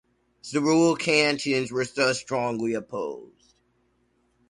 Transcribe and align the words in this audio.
The 0.51 0.61
rural 0.61 0.95
cantons 0.95 1.71
were 1.71 1.85
thus 1.85 2.19
strongly 2.19 2.73
opposed. 2.73 3.53